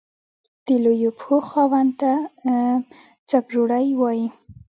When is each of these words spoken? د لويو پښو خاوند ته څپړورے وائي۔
د 0.65 0.67
لويو 0.83 1.11
پښو 1.17 1.37
خاوند 1.49 1.91
ته 2.01 2.11
څپړورے 3.29 3.83
وائي۔ 3.99 4.25